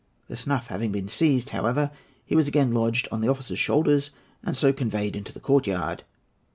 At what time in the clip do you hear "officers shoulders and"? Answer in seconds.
3.29-4.57